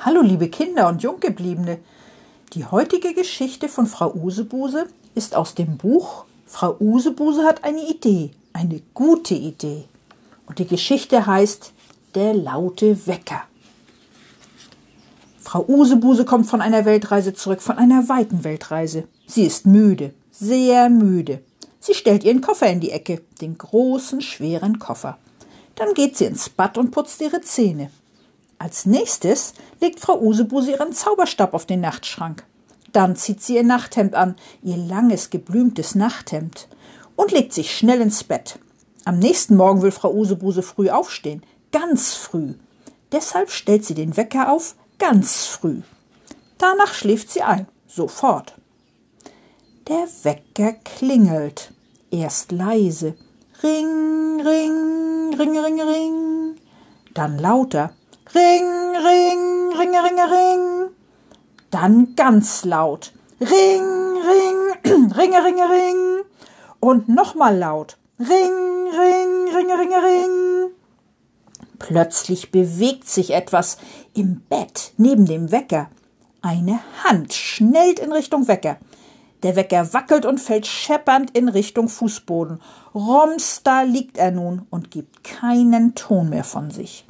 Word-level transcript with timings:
Hallo 0.00 0.20
liebe 0.20 0.48
Kinder 0.48 0.86
und 0.88 1.02
Junggebliebene. 1.02 1.80
Die 2.52 2.64
heutige 2.64 3.14
Geschichte 3.14 3.68
von 3.68 3.88
Frau 3.88 4.14
Usebuse 4.14 4.86
ist 5.16 5.34
aus 5.34 5.56
dem 5.56 5.76
Buch 5.76 6.24
Frau 6.46 6.76
Usebuse 6.78 7.44
hat 7.44 7.64
eine 7.64 7.82
Idee, 7.82 8.30
eine 8.52 8.80
gute 8.94 9.34
Idee. 9.34 9.86
Und 10.46 10.60
die 10.60 10.68
Geschichte 10.68 11.26
heißt 11.26 11.72
Der 12.14 12.32
laute 12.32 13.08
Wecker. 13.08 13.42
Frau 15.40 15.64
Usebuse 15.66 16.24
kommt 16.24 16.46
von 16.46 16.60
einer 16.60 16.84
Weltreise 16.84 17.34
zurück, 17.34 17.60
von 17.60 17.76
einer 17.76 18.08
weiten 18.08 18.44
Weltreise. 18.44 19.08
Sie 19.26 19.42
ist 19.42 19.66
müde, 19.66 20.14
sehr 20.30 20.90
müde. 20.90 21.42
Sie 21.80 21.94
stellt 21.94 22.22
ihren 22.22 22.40
Koffer 22.40 22.70
in 22.70 22.78
die 22.78 22.92
Ecke, 22.92 23.22
den 23.40 23.58
großen, 23.58 24.20
schweren 24.20 24.78
Koffer. 24.78 25.18
Dann 25.74 25.92
geht 25.94 26.16
sie 26.16 26.26
ins 26.26 26.48
Bad 26.48 26.78
und 26.78 26.92
putzt 26.92 27.20
ihre 27.20 27.40
Zähne. 27.40 27.90
Als 28.58 28.86
nächstes 28.86 29.54
legt 29.80 30.00
Frau 30.00 30.20
Usebuse 30.20 30.72
ihren 30.72 30.92
Zauberstab 30.92 31.54
auf 31.54 31.66
den 31.66 31.80
Nachtschrank. 31.80 32.44
Dann 32.92 33.16
zieht 33.16 33.42
sie 33.42 33.56
ihr 33.56 33.64
Nachthemd 33.64 34.14
an, 34.14 34.36
ihr 34.62 34.76
langes, 34.76 35.30
geblümtes 35.30 35.94
Nachthemd, 35.94 36.68
und 37.16 37.32
legt 37.32 37.52
sich 37.52 37.76
schnell 37.76 38.00
ins 38.00 38.24
Bett. 38.24 38.58
Am 39.04 39.18
nächsten 39.18 39.56
Morgen 39.56 39.82
will 39.82 39.90
Frau 39.90 40.12
Usebuse 40.12 40.62
früh 40.62 40.90
aufstehen, 40.90 41.42
ganz 41.72 42.14
früh. 42.14 42.54
Deshalb 43.12 43.50
stellt 43.50 43.84
sie 43.84 43.94
den 43.94 44.16
Wecker 44.16 44.52
auf, 44.52 44.74
ganz 44.98 45.46
früh. 45.46 45.82
Danach 46.58 46.92
schläft 46.94 47.30
sie 47.30 47.42
ein, 47.42 47.68
sofort. 47.86 48.54
Der 49.86 50.06
Wecker 50.22 50.72
klingelt, 50.84 51.72
erst 52.10 52.52
leise. 52.52 53.14
Ring, 53.62 54.40
ring, 54.44 55.34
ring, 55.38 55.58
ring, 55.58 55.80
ring. 55.80 56.56
Dann 57.14 57.38
lauter. 57.38 57.92
Ring, 58.34 58.94
ring, 58.94 59.72
ring, 59.78 59.94
ring, 59.94 60.20
ring. 60.20 60.90
Dann 61.70 62.14
ganz 62.14 62.64
laut. 62.64 63.12
Ring, 63.40 63.48
ring, 63.50 65.12
ring, 65.16 65.34
ring, 65.34 65.60
ring. 65.62 66.24
Und 66.80 67.08
nochmal 67.08 67.56
laut. 67.56 67.96
Ring, 68.18 68.28
ring, 68.28 69.54
ring, 69.54 69.70
ring, 69.72 69.92
ring. 69.94 70.70
Plötzlich 71.78 72.50
bewegt 72.50 73.08
sich 73.08 73.30
etwas 73.30 73.78
im 74.12 74.40
Bett 74.48 74.92
neben 74.98 75.24
dem 75.24 75.50
Wecker. 75.50 75.88
Eine 76.42 76.80
Hand 77.04 77.32
schnellt 77.32 77.98
in 77.98 78.12
Richtung 78.12 78.46
Wecker. 78.46 78.76
Der 79.42 79.56
Wecker 79.56 79.94
wackelt 79.94 80.26
und 80.26 80.38
fällt 80.38 80.66
scheppernd 80.66 81.30
in 81.36 81.48
Richtung 81.48 81.88
Fußboden. 81.88 82.60
Roms, 82.94 83.62
da 83.62 83.82
liegt 83.82 84.18
er 84.18 84.32
nun 84.32 84.66
und 84.68 84.90
gibt 84.90 85.24
keinen 85.24 85.94
Ton 85.94 86.28
mehr 86.28 86.44
von 86.44 86.70
sich. 86.70 87.06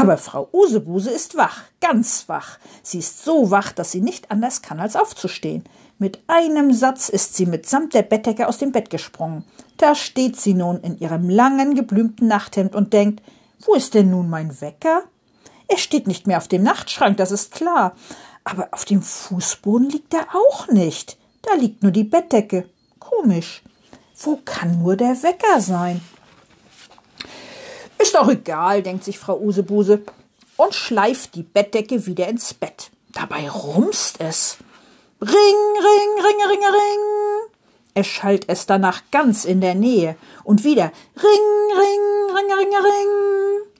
Aber 0.00 0.16
Frau 0.16 0.48
Usebuse 0.52 1.10
ist 1.10 1.36
wach, 1.36 1.64
ganz 1.82 2.24
wach. 2.26 2.58
Sie 2.82 3.00
ist 3.00 3.22
so 3.22 3.50
wach, 3.50 3.70
dass 3.72 3.92
sie 3.92 4.00
nicht 4.00 4.30
anders 4.30 4.62
kann, 4.62 4.80
als 4.80 4.96
aufzustehen. 4.96 5.62
Mit 5.98 6.20
einem 6.26 6.72
Satz 6.72 7.10
ist 7.10 7.36
sie 7.36 7.44
mitsamt 7.44 7.92
der 7.92 8.00
Bettdecke 8.00 8.48
aus 8.48 8.56
dem 8.56 8.72
Bett 8.72 8.88
gesprungen. 8.88 9.44
Da 9.76 9.94
steht 9.94 10.40
sie 10.40 10.54
nun 10.54 10.80
in 10.80 10.98
ihrem 10.98 11.28
langen, 11.28 11.74
geblümten 11.74 12.28
Nachthemd 12.28 12.74
und 12.74 12.94
denkt, 12.94 13.22
wo 13.60 13.74
ist 13.74 13.92
denn 13.92 14.08
nun 14.08 14.30
mein 14.30 14.58
Wecker? 14.62 15.02
Er 15.68 15.76
steht 15.76 16.06
nicht 16.06 16.26
mehr 16.26 16.38
auf 16.38 16.48
dem 16.48 16.62
Nachtschrank, 16.62 17.18
das 17.18 17.30
ist 17.30 17.52
klar. 17.52 17.94
Aber 18.42 18.68
auf 18.72 18.86
dem 18.86 19.02
Fußboden 19.02 19.90
liegt 19.90 20.14
er 20.14 20.28
auch 20.34 20.68
nicht. 20.68 21.18
Da 21.42 21.56
liegt 21.56 21.82
nur 21.82 21.92
die 21.92 22.04
Bettdecke. 22.04 22.70
Komisch. 22.98 23.62
Wo 24.18 24.38
kann 24.46 24.80
nur 24.80 24.96
der 24.96 25.22
Wecker 25.22 25.60
sein? 25.60 26.00
Ist 28.10 28.16
doch 28.16 28.28
egal, 28.28 28.82
denkt 28.82 29.04
sich 29.04 29.20
Frau 29.20 29.38
Usebuse 29.38 30.02
und 30.56 30.74
schleift 30.74 31.36
die 31.36 31.44
Bettdecke 31.44 32.06
wieder 32.06 32.26
ins 32.26 32.52
Bett. 32.54 32.90
Dabei 33.12 33.48
rumst 33.48 34.20
es. 34.20 34.56
Ring, 35.20 35.28
ring, 35.30 36.24
ring, 36.24 36.48
ring, 36.48 36.58
ring. 36.58 37.50
Erschallt 37.94 38.48
es 38.48 38.66
danach 38.66 39.02
ganz 39.12 39.44
in 39.44 39.60
der 39.60 39.76
Nähe. 39.76 40.16
Und 40.42 40.64
wieder 40.64 40.90
Ring, 41.14 41.76
ring, 41.78 42.34
ring, 42.34 42.52
ring, 42.58 42.74
ring. 42.82 43.70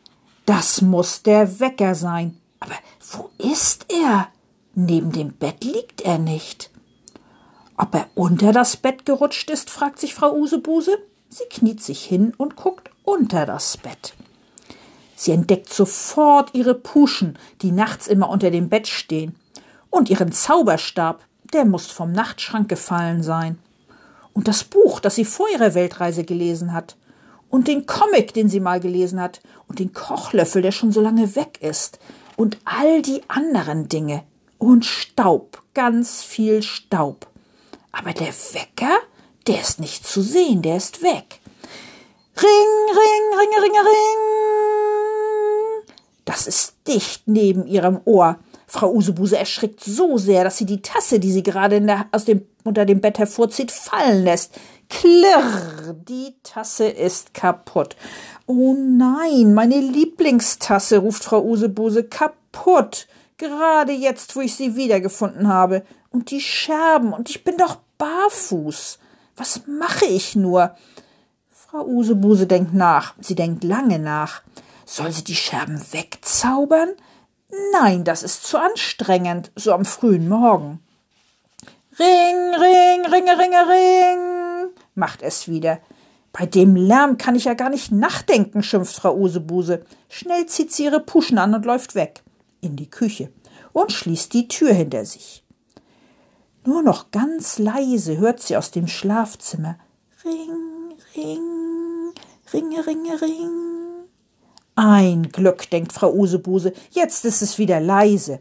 Das 0.46 0.80
muss 0.80 1.24
der 1.24 1.58
Wecker 1.58 1.96
sein. 1.96 2.40
Aber 2.60 2.76
wo 3.10 3.30
ist 3.38 3.86
er? 3.88 4.28
Neben 4.76 5.10
dem 5.10 5.32
Bett 5.32 5.64
liegt 5.64 6.02
er 6.02 6.18
nicht. 6.18 6.70
Ob 7.76 7.96
er 7.96 8.06
unter 8.14 8.52
das 8.52 8.76
Bett 8.76 9.04
gerutscht 9.04 9.50
ist, 9.50 9.70
fragt 9.70 9.98
sich 9.98 10.14
Frau 10.14 10.32
Usebuse. 10.36 10.98
Sie 11.28 11.46
kniet 11.50 11.82
sich 11.82 12.04
hin 12.04 12.32
und 12.36 12.54
guckt 12.54 12.90
unter 13.02 13.44
das 13.44 13.76
Bett. 13.76 14.14
Sie 15.20 15.32
entdeckt 15.32 15.70
sofort 15.70 16.54
ihre 16.54 16.72
Puschen, 16.74 17.38
die 17.60 17.72
nachts 17.72 18.06
immer 18.06 18.30
unter 18.30 18.50
dem 18.50 18.70
Bett 18.70 18.88
stehen, 18.88 19.36
und 19.90 20.08
ihren 20.08 20.32
Zauberstab, 20.32 21.22
der 21.52 21.66
muss 21.66 21.88
vom 21.88 22.10
Nachtschrank 22.10 22.70
gefallen 22.70 23.22
sein. 23.22 23.58
Und 24.32 24.48
das 24.48 24.64
Buch, 24.64 24.98
das 24.98 25.16
sie 25.16 25.26
vor 25.26 25.46
ihrer 25.52 25.74
Weltreise 25.74 26.24
gelesen 26.24 26.72
hat, 26.72 26.96
und 27.50 27.68
den 27.68 27.84
Comic, 27.84 28.32
den 28.32 28.48
sie 28.48 28.60
mal 28.60 28.80
gelesen 28.80 29.20
hat, 29.20 29.42
und 29.68 29.78
den 29.78 29.92
Kochlöffel, 29.92 30.62
der 30.62 30.72
schon 30.72 30.90
so 30.90 31.02
lange 31.02 31.36
weg 31.36 31.58
ist, 31.60 31.98
und 32.38 32.56
all 32.64 33.02
die 33.02 33.20
anderen 33.28 33.90
Dinge. 33.90 34.22
Und 34.56 34.86
Staub, 34.86 35.62
ganz 35.74 36.22
viel 36.22 36.62
Staub. 36.62 37.26
Aber 37.92 38.14
der 38.14 38.32
Wecker, 38.54 38.96
der 39.46 39.60
ist 39.60 39.80
nicht 39.80 40.06
zu 40.06 40.22
sehen, 40.22 40.62
der 40.62 40.78
ist 40.78 41.02
weg. 41.02 41.40
Ring, 42.38 42.96
ring, 42.96 43.38
ringe, 43.38 43.62
ringe, 43.62 43.80
ring. 43.80 44.49
Das 46.30 46.46
ist 46.46 46.74
dicht 46.86 47.22
neben 47.26 47.66
ihrem 47.66 48.02
Ohr. 48.04 48.38
Frau 48.68 48.92
Usebuse 48.92 49.36
erschrickt 49.36 49.82
so 49.82 50.16
sehr, 50.16 50.44
dass 50.44 50.58
sie 50.58 50.64
die 50.64 50.80
Tasse, 50.80 51.18
die 51.18 51.32
sie 51.32 51.42
gerade 51.42 51.80
der, 51.80 52.06
aus 52.12 52.24
dem, 52.24 52.46
unter 52.62 52.86
dem 52.86 53.00
Bett 53.00 53.18
hervorzieht, 53.18 53.72
fallen 53.72 54.22
lässt. 54.22 54.54
Klirr, 54.88 55.96
die 56.08 56.36
Tasse 56.44 56.86
ist 56.86 57.34
kaputt. 57.34 57.96
Oh 58.46 58.76
nein, 58.78 59.54
meine 59.54 59.80
Lieblingstasse, 59.80 60.98
ruft 60.98 61.24
Frau 61.24 61.42
Usebuse, 61.42 62.04
kaputt. 62.04 63.08
Gerade 63.36 63.92
jetzt, 63.92 64.36
wo 64.36 64.40
ich 64.40 64.54
sie 64.54 64.76
wiedergefunden 64.76 65.48
habe. 65.48 65.82
Und 66.10 66.30
die 66.30 66.40
Scherben, 66.40 67.12
und 67.12 67.28
ich 67.28 67.42
bin 67.42 67.56
doch 67.56 67.78
barfuß. 67.98 69.00
Was 69.34 69.62
mache 69.66 70.06
ich 70.06 70.36
nur? 70.36 70.76
Frau 71.48 71.84
Usebuse 71.84 72.46
denkt 72.46 72.72
nach. 72.72 73.14
Sie 73.20 73.34
denkt 73.34 73.64
lange 73.64 73.98
nach. 73.98 74.42
Soll 74.92 75.12
sie 75.12 75.22
die 75.22 75.36
Scherben 75.36 75.80
wegzaubern? 75.92 76.88
Nein, 77.72 78.02
das 78.02 78.24
ist 78.24 78.42
zu 78.42 78.58
anstrengend, 78.58 79.52
so 79.54 79.72
am 79.72 79.84
frühen 79.84 80.28
Morgen. 80.28 80.80
Ring, 81.96 82.54
ring, 82.54 83.06
ringe, 83.06 83.38
ringe, 83.38 83.68
ring, 83.68 84.70
macht 84.96 85.22
es 85.22 85.46
wieder. 85.46 85.78
Bei 86.32 86.44
dem 86.44 86.74
Lärm 86.74 87.18
kann 87.18 87.36
ich 87.36 87.44
ja 87.44 87.54
gar 87.54 87.70
nicht 87.70 87.92
nachdenken, 87.92 88.64
schimpft 88.64 88.96
Frau 88.96 89.14
Usebuse. 89.14 89.84
Schnell 90.08 90.46
zieht 90.46 90.72
sie 90.72 90.86
ihre 90.86 90.98
Puschen 90.98 91.38
an 91.38 91.54
und 91.54 91.66
läuft 91.66 91.94
weg. 91.94 92.24
In 92.60 92.74
die 92.74 92.90
Küche 92.90 93.30
und 93.72 93.92
schließt 93.92 94.32
die 94.32 94.48
Tür 94.48 94.72
hinter 94.72 95.04
sich. 95.04 95.44
Nur 96.64 96.82
noch 96.82 97.12
ganz 97.12 97.60
leise 97.60 98.18
hört 98.18 98.40
sie 98.40 98.56
aus 98.56 98.72
dem 98.72 98.88
Schlafzimmer 98.88 99.78
Ring, 100.24 100.96
ring, 101.14 102.12
ringe, 102.52 102.84
ringe, 102.84 103.22
ring. 103.22 103.59
Ein 104.82 105.30
Glück, 105.30 105.68
denkt 105.68 105.92
Frau 105.92 106.10
Usebuse, 106.10 106.72
jetzt 106.92 107.26
ist 107.26 107.42
es 107.42 107.58
wieder 107.58 107.80
leise. 107.80 108.40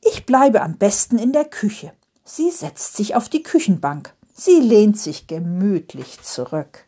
Ich 0.00 0.24
bleibe 0.24 0.62
am 0.62 0.76
besten 0.76 1.18
in 1.18 1.32
der 1.32 1.44
Küche. 1.44 1.90
Sie 2.22 2.52
setzt 2.52 2.96
sich 2.96 3.16
auf 3.16 3.28
die 3.28 3.42
Küchenbank. 3.42 4.14
Sie 4.32 4.60
lehnt 4.60 4.96
sich 4.96 5.26
gemütlich 5.26 6.22
zurück. 6.22 6.84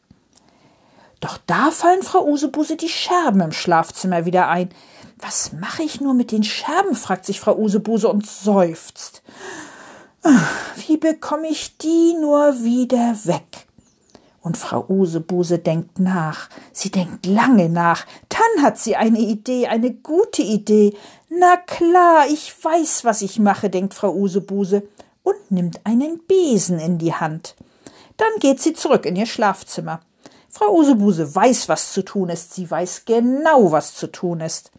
Doch 1.18 1.38
da 1.44 1.72
fallen 1.72 2.04
Frau 2.04 2.24
Usebuse 2.24 2.76
die 2.76 2.88
Scherben 2.88 3.40
im 3.40 3.50
Schlafzimmer 3.50 4.26
wieder 4.26 4.46
ein. 4.46 4.68
Was 5.18 5.52
mache 5.54 5.82
ich 5.82 6.00
nur 6.00 6.14
mit 6.14 6.30
den 6.30 6.44
Scherben? 6.44 6.94
fragt 6.94 7.26
sich 7.26 7.40
Frau 7.40 7.56
Usebuse 7.56 8.06
und 8.08 8.24
seufzt. 8.28 9.24
Wie 10.86 10.98
bekomme 10.98 11.48
ich 11.48 11.78
die 11.78 12.14
nur 12.20 12.62
wieder 12.62 13.16
weg? 13.24 13.66
Und 14.42 14.56
Frau 14.56 14.84
Usebuse 14.88 15.60
denkt 15.60 16.00
nach. 16.00 16.48
Sie 16.72 16.90
denkt 16.90 17.26
lange 17.26 17.68
nach. 17.68 18.04
Dann 18.28 18.64
hat 18.64 18.76
sie 18.76 18.96
eine 18.96 19.20
Idee, 19.20 19.68
eine 19.68 19.92
gute 19.92 20.42
Idee. 20.42 20.96
Na 21.28 21.56
klar, 21.56 22.26
ich 22.28 22.52
weiß, 22.62 23.04
was 23.04 23.22
ich 23.22 23.38
mache, 23.38 23.70
denkt 23.70 23.94
Frau 23.94 24.12
Usebuse 24.12 24.82
und 25.22 25.36
nimmt 25.50 25.80
einen 25.86 26.18
Besen 26.26 26.80
in 26.80 26.98
die 26.98 27.14
Hand. 27.14 27.54
Dann 28.16 28.32
geht 28.40 28.60
sie 28.60 28.72
zurück 28.72 29.06
in 29.06 29.14
ihr 29.14 29.26
Schlafzimmer. 29.26 30.00
Frau 30.48 30.74
Usebuse 30.74 31.34
weiß, 31.34 31.68
was 31.68 31.92
zu 31.92 32.04
tun 32.04 32.28
ist. 32.28 32.52
Sie 32.52 32.70
weiß 32.70 33.04
genau, 33.04 33.70
was 33.70 33.94
zu 33.94 34.08
tun 34.08 34.40
ist. 34.40 34.72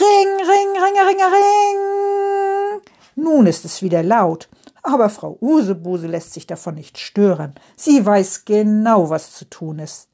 Ring, 0.00 0.36
ring, 0.38 0.82
ringe, 0.82 1.08
ringe, 1.08 1.24
ring. 1.24 2.80
Nun 3.16 3.46
ist 3.46 3.64
es 3.64 3.82
wieder 3.82 4.02
laut. 4.02 4.48
Aber 4.84 5.08
Frau 5.08 5.38
Usebuse 5.40 6.06
lässt 6.06 6.34
sich 6.34 6.46
davon 6.46 6.74
nicht 6.74 6.98
stören. 6.98 7.54
Sie 7.74 8.04
weiß 8.04 8.44
genau, 8.44 9.08
was 9.08 9.32
zu 9.32 9.46
tun 9.46 9.78
ist. 9.78 10.08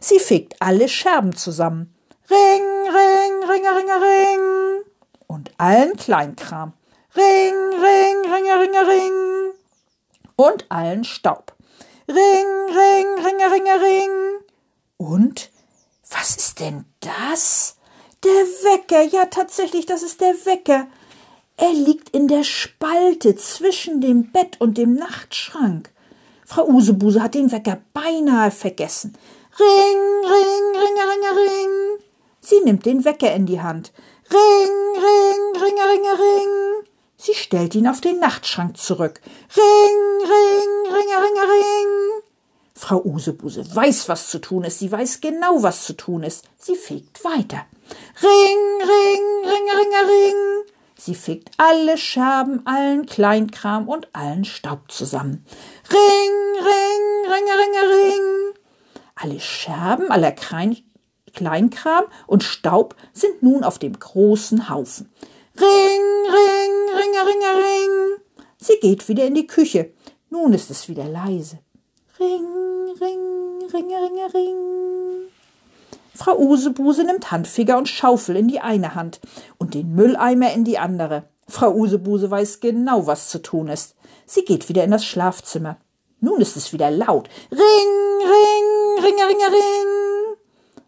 Sie 0.00 0.18
fegt 0.18 0.56
alle 0.60 0.88
Scherben 0.88 1.36
zusammen. 1.36 1.94
Ring, 2.30 2.62
ring, 2.86 3.50
ringe, 3.50 3.76
ringe, 3.76 4.00
ring. 4.00 4.84
Und 5.26 5.50
allen 5.58 5.96
Kleinkram. 5.96 6.72
Ring, 7.14 7.54
ring, 7.72 8.32
ringe, 8.32 8.60
ringe, 8.60 8.88
ring. 8.88 9.52
Und 10.36 10.64
allen 10.70 11.04
Staub. 11.04 11.54
Ring, 12.08 12.16
ring, 12.16 13.24
ringe, 13.24 13.52
ringe, 13.52 13.82
ring. 13.82 14.10
Und 14.96 15.50
was 16.08 16.36
ist 16.36 16.58
denn 16.58 16.86
das? 17.00 17.76
Der 18.22 18.30
Wecker. 18.30 19.02
Ja, 19.02 19.26
tatsächlich, 19.26 19.84
das 19.84 20.02
ist 20.02 20.22
der 20.22 20.34
Wecker. 20.46 20.86
Er 21.56 21.72
liegt 21.72 22.10
in 22.10 22.26
der 22.26 22.42
Spalte 22.42 23.36
zwischen 23.36 24.00
dem 24.00 24.32
Bett 24.32 24.60
und 24.60 24.76
dem 24.76 24.94
Nachtschrank. 24.94 25.90
Frau 26.44 26.66
Usebuse 26.66 27.22
hat 27.22 27.34
den 27.34 27.52
Wecker 27.52 27.80
beinahe 27.92 28.50
vergessen. 28.50 29.16
Ring, 29.58 29.98
ring, 30.24 30.82
ringe, 30.82 31.10
ringe, 31.10 31.36
ring. 31.36 32.04
Sie 32.40 32.60
nimmt 32.64 32.84
den 32.84 33.04
Wecker 33.04 33.32
in 33.32 33.46
die 33.46 33.62
Hand. 33.62 33.92
Ring, 34.30 34.94
ring, 34.96 35.62
ringe, 35.62 35.82
ringe, 35.92 36.18
ring. 36.18 36.88
Sie 37.16 37.34
stellt 37.34 37.74
ihn 37.74 37.86
auf 37.86 38.00
den 38.00 38.18
Nachtschrank 38.18 38.76
zurück. 38.76 39.20
Ring, 39.56 40.20
ring, 40.20 40.92
ringe, 40.92 41.16
ringe, 41.16 41.42
ring. 41.42 42.22
Frau 42.74 43.00
Usebuse 43.04 43.64
weiß, 43.74 44.08
was 44.08 44.28
zu 44.28 44.40
tun 44.40 44.64
ist. 44.64 44.80
Sie 44.80 44.90
weiß 44.90 45.20
genau, 45.20 45.62
was 45.62 45.84
zu 45.84 45.92
tun 45.92 46.24
ist. 46.24 46.44
Sie 46.58 46.74
fegt 46.74 47.24
weiter. 47.24 47.64
Ring, 48.20 48.80
ring, 48.80 49.22
ringe, 49.44 49.78
ring. 49.78 49.93
Sie 51.04 51.14
fegt 51.14 51.50
alle 51.58 51.98
Scherben, 51.98 52.62
allen 52.64 53.04
Kleinkram 53.04 53.90
und 53.90 54.08
allen 54.14 54.46
Staub 54.46 54.90
zusammen. 54.90 55.44
Ring, 55.90 56.64
ring, 56.64 57.30
ringe, 57.30 57.52
ringe, 57.58 57.94
ring. 57.94 58.54
Alle 59.14 59.38
Scherben, 59.38 60.10
aller 60.10 60.32
Klein 60.32 60.78
Kleinkram 61.34 62.04
und 62.26 62.42
Staub 62.42 62.96
sind 63.12 63.42
nun 63.42 63.64
auf 63.64 63.78
dem 63.78 63.98
großen 63.98 64.70
Haufen. 64.70 65.12
Ring, 65.60 65.66
ring, 65.66 66.72
ringe, 66.96 67.26
ringe, 67.26 67.64
ring. 67.64 68.18
Sie 68.56 68.78
geht 68.80 69.06
wieder 69.06 69.26
in 69.26 69.34
die 69.34 69.46
Küche. 69.46 69.92
Nun 70.30 70.54
ist 70.54 70.70
es 70.70 70.88
wieder 70.88 71.04
leise. 71.04 71.58
Ring, 72.18 72.46
ring, 72.98 73.68
ringe, 73.74 73.96
ringe, 74.00 74.32
ring. 74.32 74.83
Frau 76.14 76.38
Usebuse 76.38 77.04
nimmt 77.04 77.32
Handfeger 77.32 77.76
und 77.76 77.88
Schaufel 77.88 78.36
in 78.36 78.46
die 78.48 78.60
eine 78.60 78.94
Hand 78.94 79.20
und 79.58 79.74
den 79.74 79.94
Mülleimer 79.94 80.52
in 80.52 80.64
die 80.64 80.78
andere. 80.78 81.24
Frau 81.48 81.72
Usebuse 81.74 82.30
weiß 82.30 82.60
genau, 82.60 83.06
was 83.06 83.28
zu 83.28 83.42
tun 83.42 83.68
ist. 83.68 83.96
Sie 84.24 84.44
geht 84.44 84.68
wieder 84.68 84.84
in 84.84 84.92
das 84.92 85.04
Schlafzimmer. 85.04 85.76
Nun 86.20 86.40
ist 86.40 86.56
es 86.56 86.72
wieder 86.72 86.90
laut. 86.90 87.28
Ring, 87.50 87.58
ring, 87.60 89.04
ringe, 89.04 89.28
ringe, 89.28 89.52
ring. 89.52 90.36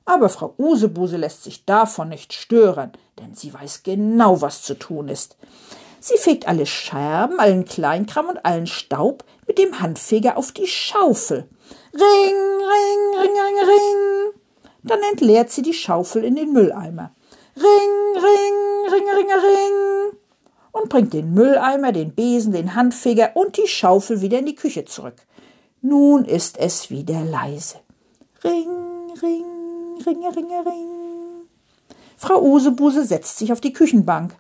Aber 0.05 0.29
Frau 0.29 0.55
Usebuse 0.57 1.17
lässt 1.17 1.43
sich 1.43 1.65
davon 1.65 2.09
nicht 2.09 2.33
stören, 2.33 2.93
denn 3.19 3.35
sie 3.35 3.53
weiß 3.53 3.83
genau, 3.83 4.41
was 4.41 4.63
zu 4.63 4.79
tun 4.79 5.09
ist. 5.09 5.37
Sie 5.99 6.17
fegt 6.17 6.47
alle 6.47 6.67
Scherben, 6.67 7.41
allen 7.41 7.65
Kleinkram 7.65 8.29
und 8.29 8.45
allen 8.47 8.69
Staub 8.69 9.25
mit 9.49 9.59
dem 9.59 9.81
Handfeger 9.81 10.37
auf 10.37 10.53
die 10.53 10.69
Schaufel. 10.69 11.49
Ring, 11.93 12.01
ring, 12.01 13.21
ring, 13.21 13.33
ring, 13.33 13.69
ring. 13.69 14.46
Dann 14.87 15.01
entleert 15.11 15.51
sie 15.51 15.63
die 15.63 15.75
Schaufel 15.75 16.25
in 16.25 16.37
den 16.37 16.53
Mülleimer. 16.53 17.13
Ring, 17.57 18.23
ring, 18.23 18.93
ring, 18.93 19.09
ring, 19.17 19.31
ring. 19.31 20.19
Und 20.73 20.89
bringt 20.89 21.13
den 21.13 21.35
Mülleimer, 21.35 21.93
den 21.93 22.15
Besen, 22.15 22.53
den 22.53 22.75
Handfeger 22.75 23.31
und 23.35 23.57
die 23.57 23.67
Schaufel 23.67 24.21
wieder 24.21 24.39
in 24.39 24.47
die 24.47 24.55
Küche 24.55 24.85
zurück. 24.85 25.17
Nun 25.81 26.25
ist 26.25 26.59
es 26.59 26.91
wieder 26.91 27.25
leise. 27.25 27.77
Ring, 28.45 28.69
ring, 29.23 29.45
ring, 30.07 30.25
ring, 30.35 30.51
ring. 30.65 30.97
Frau 32.17 32.41
Usebuse 32.43 33.05
setzt 33.05 33.39
sich 33.39 33.53
auf 33.53 33.61
die 33.61 33.73
Küchenbank. 33.73 34.35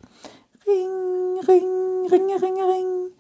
Ring, 0.67 1.41
ring, 1.47 2.07
ring, 2.11 2.31
ring, 2.41 2.55
ring. 2.55 3.11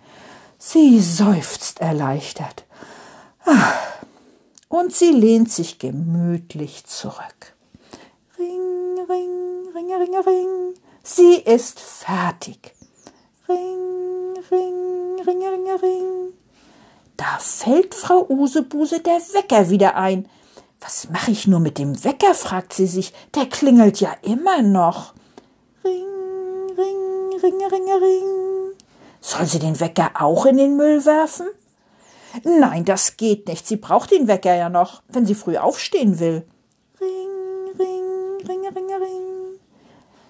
Sie 0.58 1.00
seufzt 1.00 1.80
erleichtert. 1.80 2.64
Und 4.68 4.92
sie 4.92 5.10
lehnt 5.10 5.50
sich 5.50 5.78
gemütlich 5.78 6.84
zurück. 6.86 7.54
Ring, 8.38 8.98
ring, 9.08 9.68
ring, 9.74 9.94
ring, 9.94 10.16
ring. 10.26 10.74
Sie 11.02 11.36
ist 11.36 11.78
fertig. 11.78 12.74
Ring, 13.48 14.34
ring, 14.50 15.20
ring, 15.24 15.42
ring, 15.42 15.80
ring. 15.80 16.32
Da 17.16 17.38
fällt 17.38 17.94
Frau 17.94 18.26
Usebuse 18.28 19.00
der 19.00 19.20
Wecker 19.32 19.70
wieder 19.70 19.96
ein. 19.96 20.28
Was 20.80 21.08
mache 21.10 21.30
ich 21.30 21.46
nur 21.46 21.60
mit 21.60 21.78
dem 21.78 22.04
Wecker? 22.04 22.34
fragt 22.34 22.72
sie 22.72 22.86
sich. 22.86 23.12
Der 23.34 23.46
klingelt 23.46 24.00
ja 24.00 24.14
immer 24.22 24.62
noch. 24.62 25.14
Ring, 25.84 26.04
ring, 26.76 27.40
ring, 27.40 27.66
ring, 27.70 28.02
ring. 28.02 28.72
Soll 29.20 29.46
sie 29.46 29.58
den 29.58 29.80
Wecker 29.80 30.10
auch 30.20 30.44
in 30.44 30.56
den 30.56 30.76
Müll 30.76 31.04
werfen? 31.06 31.46
Nein, 32.44 32.84
das 32.84 33.16
geht 33.16 33.48
nicht. 33.48 33.66
Sie 33.66 33.76
braucht 33.76 34.10
den 34.10 34.28
Wecker 34.28 34.54
ja 34.54 34.68
noch, 34.68 35.02
wenn 35.08 35.26
sie 35.26 35.34
früh 35.34 35.56
aufstehen 35.56 36.18
will. 36.18 36.46
Ring, 37.00 37.78
ring, 37.78 38.48
ring, 38.48 38.74
ring, 38.74 39.02
ring. 39.02 39.60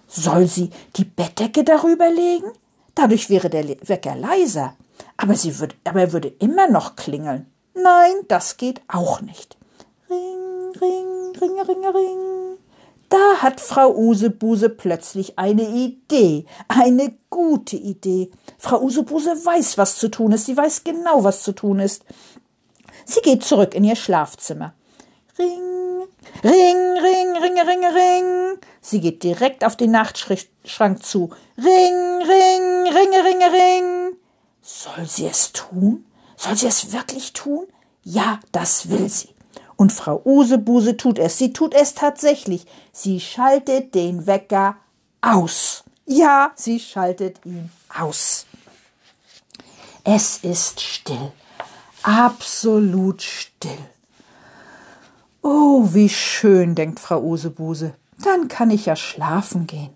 Soll 0.07 0.47
sie 0.47 0.71
die 0.97 1.05
Bettdecke 1.05 1.65
darüber 1.65 2.09
legen? 2.11 2.51
Dadurch 2.95 3.29
wäre 3.29 3.51
der 3.51 3.69
Wecker 3.89 4.17
leiser. 4.17 4.75
Aber, 5.17 5.35
sie 5.35 5.59
würd, 5.59 5.75
aber 5.85 6.01
er 6.01 6.13
würde 6.13 6.29
immer 6.39 6.69
noch 6.69 6.97
klingeln. 6.97 7.47
Nein, 7.75 8.15
das 8.29 8.57
geht 8.57 8.81
auch 8.89 9.21
nicht. 9.21 9.57
Ring, 10.09 10.73
ring, 10.81 11.33
ring, 11.41 11.61
ring, 11.61 11.85
ring. 11.85 12.36
Da 13.09 13.37
hat 13.41 13.61
Frau 13.61 13.95
Usebuse 13.95 14.69
plötzlich 14.69 15.39
eine 15.39 15.69
Idee, 15.69 16.47
eine 16.69 17.15
gute 17.31 17.77
Idee. 17.77 18.31
Frau 18.59 18.81
Usebuse 18.81 19.31
weiß, 19.31 19.79
was 19.79 19.97
zu 19.97 20.09
tun 20.09 20.33
ist, 20.33 20.47
sie 20.47 20.57
weiß 20.57 20.83
genau, 20.85 21.23
was 21.23 21.43
zu 21.43 21.53
tun 21.53 21.79
ist. 21.79 22.05
Sie 23.05 23.21
geht 23.21 23.45
zurück 23.45 23.75
in 23.75 23.85
ihr 23.85 23.95
Schlafzimmer. 23.95 24.75
Ring, 25.39 26.09
ring, 26.43 26.99
ring, 26.99 27.37
ringe, 27.41 27.67
ringe, 27.67 27.95
ring. 27.95 28.59
Sie 28.81 29.01
geht 29.01 29.23
direkt 29.23 29.65
auf 29.65 29.77
den 29.77 29.93
Nachtschrank 29.93 31.05
zu. 31.05 31.31
Ring, 31.57 32.23
ring, 32.23 32.93
ringe, 32.93 33.25
ringe, 33.25 33.53
ring. 33.53 34.17
Soll 34.63 35.07
sie 35.07 35.27
es 35.27 35.53
tun? 35.53 36.07
Soll 36.37 36.57
sie 36.57 36.67
es 36.67 36.93
wirklich 36.93 37.33
tun? 37.33 37.67
Ja, 38.03 38.41
das 38.51 38.91
will 38.91 39.09
sie. 39.09 39.36
Und 39.77 39.93
Frau 39.93 40.23
Usebuse 40.25 40.97
tut 40.97 41.19
es. 41.19 41.39
Sie 41.39 41.53
tut 41.53 41.75
es 41.75 41.95
tatsächlich. 41.95 42.67
Sie 42.93 43.21
schaltet 43.21 43.95
den 43.95 44.27
Wecker 44.27 44.77
aus. 45.21 45.85
Ja, 46.07 46.53
sie 46.55 46.81
schaltet 46.81 47.45
ihn 47.45 47.71
aus. 47.95 48.47
Es 50.05 50.39
ist 50.39 50.81
still. 50.81 51.33
Absolut 52.03 53.23
still. 53.23 53.79
Oh, 55.43 55.89
wie 55.93 56.09
schön, 56.09 56.75
denkt 56.75 57.01
Frau 57.01 57.21
Usebuse. 57.21 57.95
Dann 58.23 58.49
kann 58.49 58.71
ich 58.71 58.87
ja 58.87 58.97
schlafen 58.97 59.67
gehen. 59.67 59.91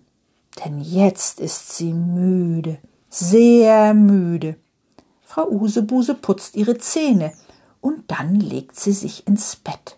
Denn 0.65 0.81
jetzt 0.81 1.41
ist 1.41 1.77
sie 1.77 1.93
müde, 1.93 2.79
sehr 3.09 3.95
müde. 3.95 4.57
Frau 5.23 5.49
Usebuse 5.49 6.15
putzt 6.15 6.57
ihre 6.57 6.77
Zähne 6.79 7.33
und 7.81 8.11
dann 8.11 8.37
legt 8.37 8.79
sie 8.79 8.93
sich 8.93 9.27
ins 9.27 9.57
Bett. 9.57 9.97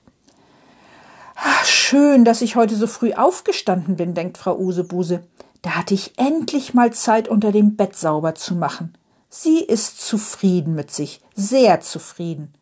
Ach, 1.34 1.64
schön, 1.64 2.24
dass 2.24 2.42
ich 2.42 2.56
heute 2.56 2.76
so 2.76 2.86
früh 2.86 3.14
aufgestanden 3.14 3.96
bin, 3.96 4.14
denkt 4.14 4.38
Frau 4.38 4.56
Usebuse. 4.56 5.24
Da 5.62 5.76
hatte 5.76 5.94
ich 5.94 6.18
endlich 6.18 6.74
mal 6.74 6.92
Zeit, 6.92 7.28
unter 7.28 7.52
dem 7.52 7.76
Bett 7.76 7.96
sauber 7.96 8.34
zu 8.34 8.54
machen. 8.54 8.96
Sie 9.28 9.60
ist 9.60 10.00
zufrieden 10.00 10.74
mit 10.74 10.90
sich, 10.90 11.20
sehr 11.34 11.80
zufrieden. 11.80 12.52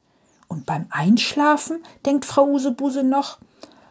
Und 0.49 0.67
beim 0.67 0.87
Einschlafen 0.91 1.83
denkt 2.07 2.25
Frau 2.25 2.47
Usebuse 2.47 3.03
noch, 3.03 3.39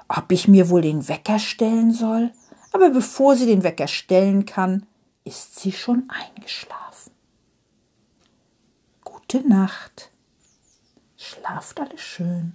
ob 0.07 0.31
ich 0.31 0.47
mir 0.47 0.69
wohl 0.69 0.81
den 0.81 1.07
Wecker 1.07 1.39
stellen 1.39 1.91
soll. 1.91 2.31
Aber 2.71 2.89
bevor 2.89 3.35
sie 3.35 3.45
den 3.45 3.63
Wecker 3.63 3.87
stellen 3.87 4.45
kann, 4.45 4.85
ist 5.23 5.59
sie 5.59 5.71
schon 5.71 6.09
eingeschlafen. 6.09 7.11
Gute 9.03 9.47
Nacht. 9.47 10.11
Schlaft 11.21 11.79
alle 11.81 11.97
schön. 11.97 12.53